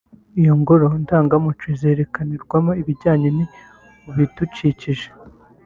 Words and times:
Iyi 0.39 0.51
ngoro 0.59 0.87
ndangamurage 1.01 1.67
izerekanirwamo 1.75 2.71
ibijyanye 2.81 3.29
n’ibidukikije 3.35 5.07